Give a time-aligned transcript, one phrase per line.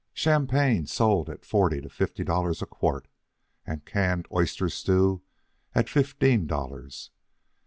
[0.15, 3.07] Champagne sold at from forty to fifty dollars a quart,
[3.67, 5.21] and canned oyster stew
[5.75, 7.11] at fifteen dollars.